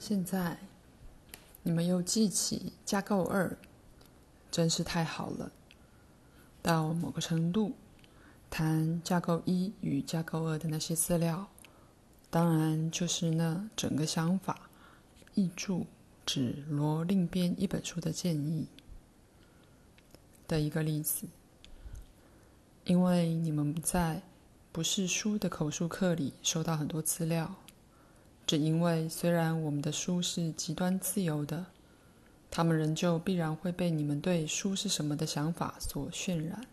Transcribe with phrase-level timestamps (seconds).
[0.00, 0.56] 现在
[1.62, 3.54] 你们又记起架构二，
[4.50, 5.52] 真是太好了。
[6.62, 7.74] 到某个程度，
[8.48, 11.46] 谈架构一与架构二的那些资料，
[12.30, 14.70] 当然就是那整个想法
[15.34, 15.82] 译著
[16.24, 18.66] 指罗另编一本书的建议
[20.48, 21.26] 的一个例子。
[22.84, 24.22] 因为你们在
[24.72, 27.54] 不是书的口述课里收到很多资料，
[28.50, 31.66] 只因为虽然我们的书是极端自由的，
[32.50, 36.66] 他们仍旧必然会被你们对书是什么的想法所渲染。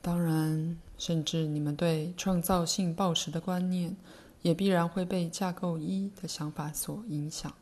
[0.00, 3.94] 当然，甚至你们对创造性抱持的观念，
[4.40, 7.54] 也必然会被架构一的想法所影响。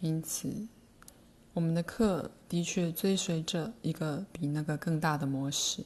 [0.00, 0.66] 因此，
[1.52, 5.84] 我们的课的确追随着一个比那个更大的模式，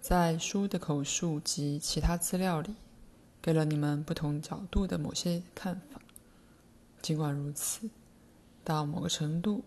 [0.00, 2.74] 在书的口述及其他资料里，
[3.48, 5.98] 给了你们不同角度的某些看法。
[7.00, 7.88] 尽管如此，
[8.62, 9.64] 到某个程度，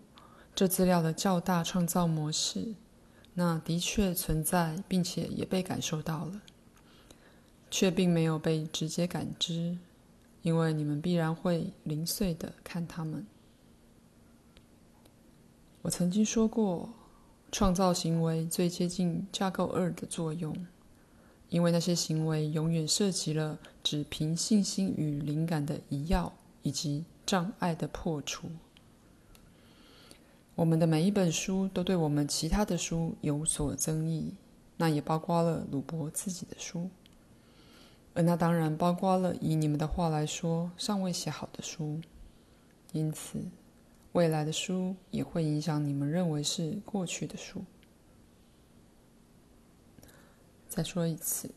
[0.54, 2.76] 这资料的较大创造模式，
[3.34, 6.42] 那的确存在，并且也被感受到了，
[7.72, 9.76] 却并没有被直接感知，
[10.42, 13.26] 因为你们必然会零碎的看它们。
[15.82, 16.88] 我曾经说过，
[17.50, 20.54] 创造行为最接近架构二的作用，
[21.52, 28.48] 因为那些行为永远涉及了只凭信心与灵感的移跃，以及障碍的破除。
[30.54, 34.34] 我们的每一本书都对我们其他的书有所争议，
[34.78, 36.88] 那也包括了鲁伯自己的书，
[38.14, 42.00] 而那当然包括了以你们的话来说尚未写好的书，
[42.92, 43.38] 因此。
[44.12, 47.62] 未来的书也会影响你们认为是过去的书。
[50.74, 51.50] 再说一次，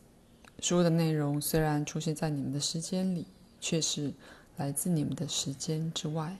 [0.60, 3.24] 书的内容虽然出现在你们的时间里，
[3.58, 4.12] 却是
[4.58, 6.36] 来自你们的时间之外。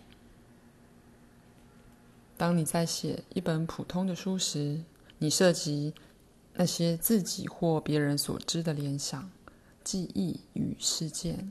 [2.37, 4.83] 当你在写一本普通的书时，
[5.17, 5.95] 你涉及
[6.53, 9.31] 那些自己或别人所知的联想、
[9.83, 11.50] 记忆与事件。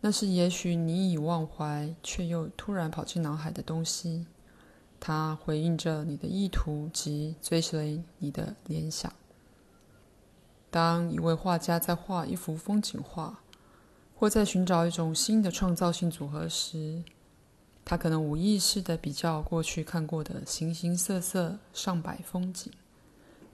[0.00, 4.26] 那是也许你已忘怀，却又突然跑进脑海的东西。
[4.98, 9.12] 它回应着你的意图及追随你的联想。
[10.70, 13.40] 当一位画家在画一幅风景画，
[14.14, 17.02] 或在寻找一种新的创造性组合时，
[17.84, 22.72] 他可能无意识地比较过去看过的形形色色上百风景，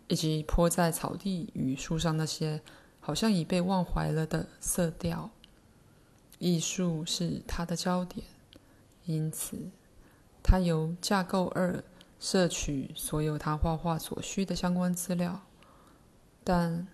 [0.08, 2.62] 以及泼在草地与树上那些
[2.98, 5.30] 好像已被忘怀了的色调。
[6.38, 8.26] 艺术是他的焦点，
[9.04, 9.70] 因此，
[10.42, 11.84] 他由架构二
[12.18, 15.42] 摄取所有他画画所需的相关资料，
[16.42, 16.88] 但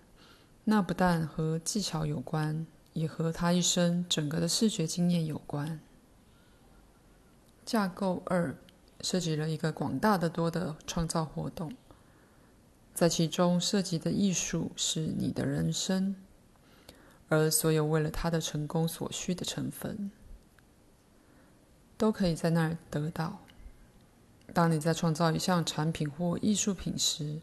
[0.65, 5.79] 那不但和技巧有关，也和他一生整个的视觉经验有关。
[7.65, 8.55] 架构二
[9.01, 11.73] 涉及了一个广大的多的创造活动，
[12.93, 16.15] 在其中涉及的艺术是你的人生。
[17.31, 20.09] 而所有为了他的成功所需的成分，
[21.95, 23.39] 都可以在那儿得到。
[24.51, 27.39] 当你在创造一项产品或艺术品时，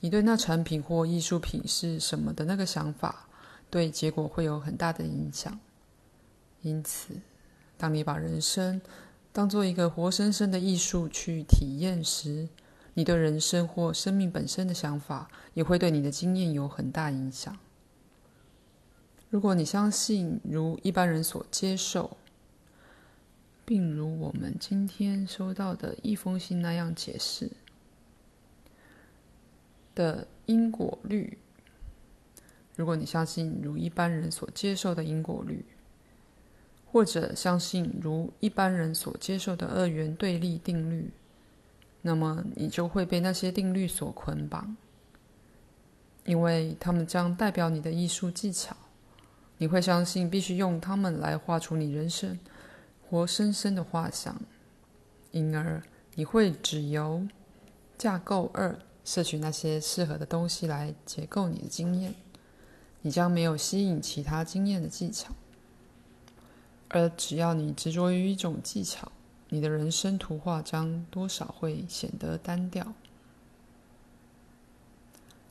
[0.00, 3.28] 你对那产品或艺术品是什么的那个想法，
[3.70, 5.58] 对结果会有很大的影响。
[6.62, 7.14] 因此，
[7.76, 8.80] 当你把人生
[9.32, 12.48] 当做一个活生生的艺术去体验时，
[12.94, 17.56] 你对人生或生命本身的想法，也会对你的经验有很大影响。
[19.28, 22.16] 如果你相信如一般人所接受，
[23.64, 27.50] 并如我们今天收到的一封信那样解释
[29.96, 31.36] 的因果律，
[32.76, 35.64] 如果你相信如一般人所接受的因果律，
[36.84, 41.10] 或者相信如一般人所接受的二元对立定律，
[42.02, 44.76] 那么你就会被那些定律所捆绑，
[46.24, 48.76] 因为他们将代表你的艺术技巧。
[49.58, 52.38] 你会相信必须用它们来画出你人生
[53.08, 54.38] 活生生的画像，
[55.30, 55.82] 因而
[56.14, 57.26] 你会只由
[57.96, 62.14] 架构二摄取那些适合的东西来结构你的经验。
[63.00, 65.32] 你将没有吸引其他经验的技巧，
[66.88, 69.10] 而只要你执着于一种技巧，
[69.48, 72.92] 你的人生图画将多少会显得单调。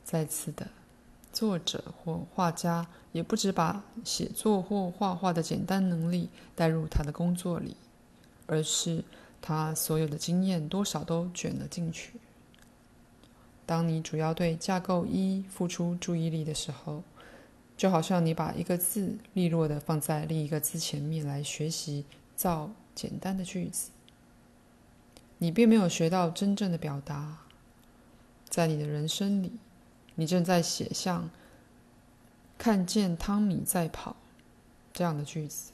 [0.04, 0.68] 再次的。
[1.32, 7.76] 作者或画家也不只把写作或画画的简单能力带入他的工作里，
[8.46, 9.04] 而是
[9.42, 12.14] 他所有的经验多少都卷了进去。
[13.66, 17.02] 当你主要对架构一付出注意力的时候，
[17.76, 22.04] 就好像你把一个字利落的放在另一个字前面来学习
[22.36, 23.90] 造简单的句子，
[25.38, 27.38] 你并没有学到真正的表达。
[28.48, 29.52] 在你的人生里，
[30.14, 31.28] 你正在写像
[32.56, 34.16] “看见汤米在跑”
[34.94, 35.72] 这样的句子，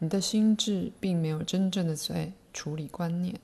[0.00, 3.38] 你的心智并没有真正的在处理观念，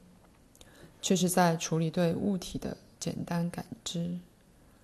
[1.01, 4.19] 却是在处理对物体的简单感知，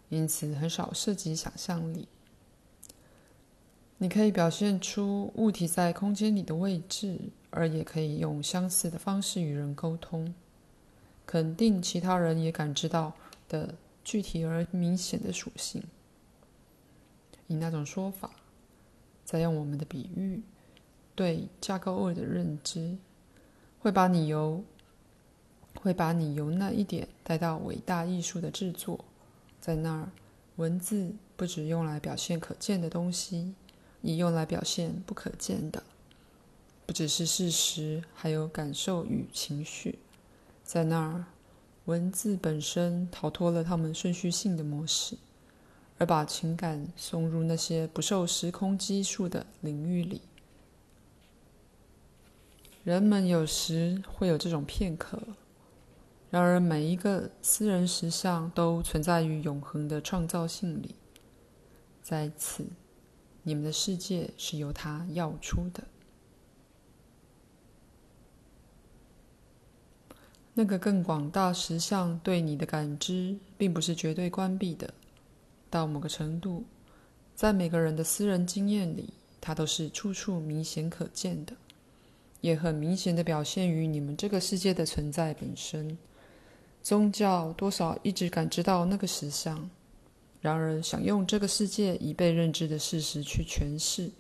[0.08, 2.06] 因此很少涉及想象力。
[3.98, 7.19] 你可以表现出物体在空间里的位置，
[7.50, 10.32] 而也可以用相似的方式与人沟通，
[11.26, 13.12] 肯定其他人也感知到
[13.48, 13.74] 的
[14.04, 15.82] 具体而明显的属性。
[17.48, 18.30] 以那种说法，
[19.25, 20.40] 再用我们的比喻，
[21.16, 22.96] 对架构二的认知，
[23.80, 24.62] 会把你由
[25.80, 29.04] 会把你由那一点带到伟大艺术的制作，
[29.60, 30.10] 在那儿，
[30.56, 33.54] 文字不只用来表现可见的东西。
[34.02, 35.80] 也用来表现不可见的，
[36.84, 40.00] 不只是事实，还有感受与情绪。
[40.64, 41.26] 在那儿，
[41.84, 45.16] 文字本身逃脱了他们顺序性的模式，
[45.98, 50.20] 而把情感送入那些不受时空拘束的领域里。
[52.82, 55.22] 人们有时会有这种片刻，
[56.32, 60.94] 然而每一个私人实相都存在于永恒的创造性里，
[62.02, 62.64] 在此。
[63.43, 65.84] 你们的世界是由它要出的。
[70.55, 74.94] 那个更广大实相对你的感知，并不是绝对关闭的。
[75.69, 76.64] 到某个程度，
[77.35, 81.55] 在每个人的私人经验里，它都是处处明显可见的，
[82.40, 85.99] 也很明显的表现于你们这个世界的存在本身。
[86.82, 89.70] 宗教多少一直感知到那个实相。
[90.40, 94.11] 然而，想用这个世界已被认知的事实去诠释，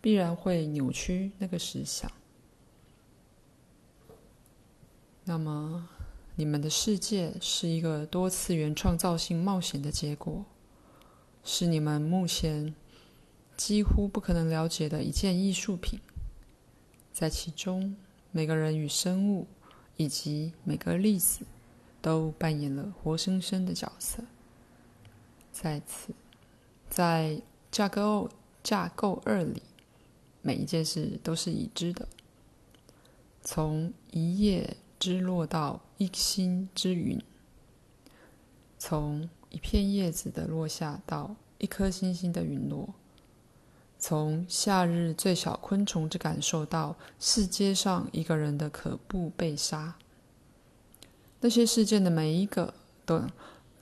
[0.00, 2.10] 必然会扭曲那个实相。
[5.24, 5.88] 那么，
[6.36, 10.44] 你们的世界是一个多次元创造性冒险的结果，
[11.42, 12.72] 是你们目前
[13.56, 15.98] 几乎不可能了解的一件艺术品。
[17.12, 17.96] 在其中，
[18.30, 19.48] 每个人与生物
[19.96, 21.44] 以及每个粒子
[22.02, 24.24] 都扮演了活生生的角色。
[25.50, 26.12] 在此，
[26.90, 27.40] 在
[27.70, 28.28] 架构
[28.62, 29.62] 架构二里，
[30.42, 32.06] 每一件事都是已知的。
[33.42, 37.22] 从一叶之落到一星之陨，
[38.78, 42.94] 从一片叶子的落下到一颗星星的陨落，
[43.98, 49.96] 从夏日最小昆虫之感受到世界上一个人的可怖被杀，
[51.42, 52.72] 那些事件的每一个
[53.04, 53.22] 都。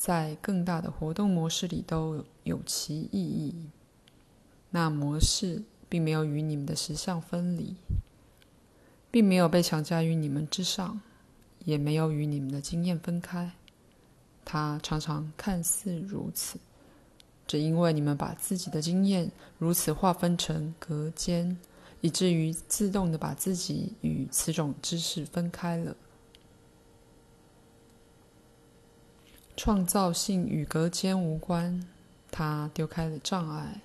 [0.01, 3.55] 在更大的活动模式里都有其意义。
[4.71, 7.77] 那模式并没有与你们的实相分离，
[9.11, 11.03] 并没有被强加于你们之上，
[11.67, 13.53] 也没有与你们的经验分开。
[14.43, 16.59] 它常常看似如此，
[17.47, 21.59] 只因为你们把自己的经验如此划分成隔间，
[22.01, 25.95] 以至于自动的把自己与此种知识分开了。
[29.63, 31.87] 创造性与隔间无关，
[32.31, 33.83] 它丢开了障碍。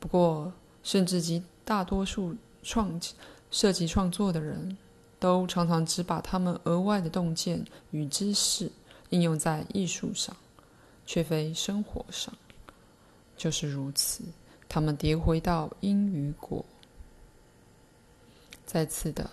[0.00, 2.34] 不过，甚至极大多数
[2.64, 3.00] 创
[3.48, 4.76] 涉及创作的人，
[5.20, 8.68] 都常常只把他们额外的洞见与知识
[9.10, 10.36] 应用在艺术上，
[11.06, 12.34] 却非生活上。
[13.36, 14.24] 就是如此，
[14.68, 16.64] 他们跌回到因与果。
[18.64, 19.30] 再次的，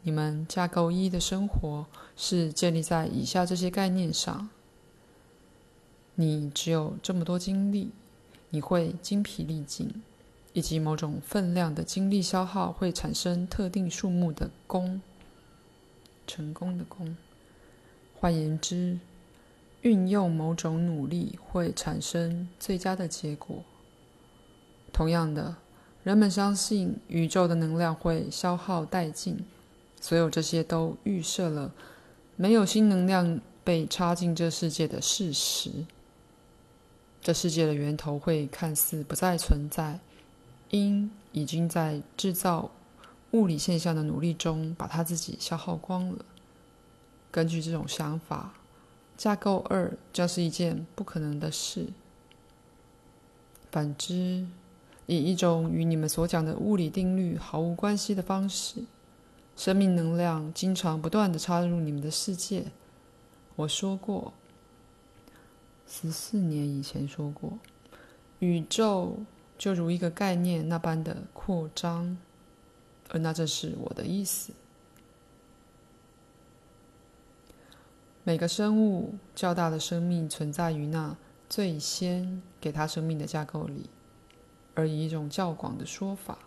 [0.00, 1.84] 你们架构一的生活
[2.16, 4.48] 是建立在以下这些概念上。
[6.18, 7.90] 你只有这么多精力，
[8.48, 10.02] 你会精疲力尽，
[10.54, 15.02] 以及某种分量的精力消耗会产生特定数目的功，
[16.26, 17.16] 成功的功。
[18.18, 18.98] 换言之，
[19.82, 23.62] 运用某种努力会产生最佳的结果。
[24.94, 25.56] 同样的，
[26.02, 29.44] 人们相信宇宙的能量会消耗殆尽，
[30.00, 31.74] 所有这些都预设了
[32.36, 35.70] 没有新能量被插进这世界的事实。
[37.26, 39.98] 这世界的源头会看似不再存在，
[40.70, 42.70] 因已经在制造
[43.32, 46.24] 物理现象的努力中把它自己消耗光了。
[47.32, 48.54] 根据这种想法，
[49.16, 51.88] 架构二将是一件不可能的事。
[53.72, 54.46] 反之，
[55.06, 58.84] 以一种与你们所讲的物理定律毫无关系的方式，
[59.56, 62.66] 生命能量经常不断地插入你们的世界。
[63.56, 64.32] 我说过。
[65.88, 67.58] 十四年以前说过，
[68.40, 69.18] 宇宙
[69.56, 72.18] 就如一个概念那般的扩张，
[73.10, 74.52] 而那正是我的意思。
[78.24, 81.16] 每个生物较大的生命存在于那
[81.48, 83.88] 最先给它生命的架构里，
[84.74, 86.40] 而以一种较广的说法，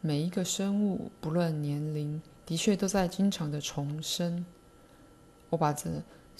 [0.00, 4.46] 每一个生物不论年龄，的确都在经常的重生。
[5.48, 5.90] 我把这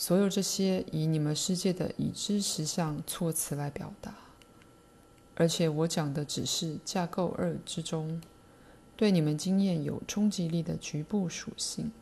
[0.01, 4.15] 所有这些以你们世界的已知实相措辞来表达，
[5.35, 8.23] 而且我讲的只是架构二之中
[8.97, 11.93] 对你们经验有冲击力的局部属性。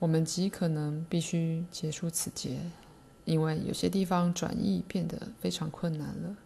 [0.00, 2.58] 我们极可能必须结束此节，
[3.24, 6.36] 因为有些地方转译变得非常困难了。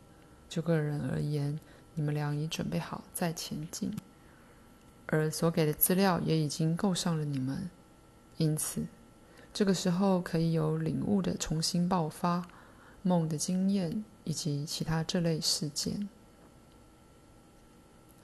[0.50, 1.58] 就个人而言，
[1.94, 3.90] 你们俩已准备好再前进，
[5.12, 7.68] 而所给的资料也已经够上了你们，
[8.36, 8.86] 因此，
[9.52, 12.46] 这个时候可以有领悟的重新爆发、
[13.02, 16.08] 梦的经验以及其他这类事件。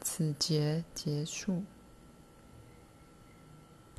[0.00, 1.64] 此节结束。